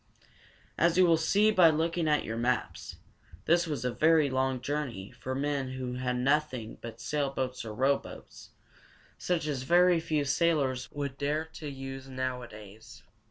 [0.79, 2.95] As you will see by looking at your maps,
[3.45, 8.49] this was a very long journey for men who had nothing but sailboats or rowboats,
[9.19, 13.03] such as very few sailors would dare to use nowadays.